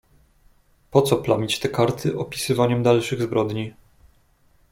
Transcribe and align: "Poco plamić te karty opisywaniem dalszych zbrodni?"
"Poco 0.91 1.17
plamić 1.17 1.59
te 1.59 1.69
karty 1.69 2.17
opisywaniem 2.19 2.83
dalszych 2.83 3.21
zbrodni?" 3.21 3.73